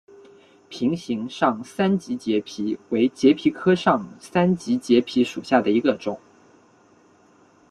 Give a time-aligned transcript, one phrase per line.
[0.67, 6.19] 瓶形上三脊节蜱为节蜱科上三脊节蜱属下的一个种。